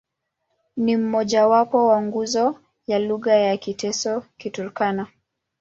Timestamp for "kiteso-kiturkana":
3.57-5.07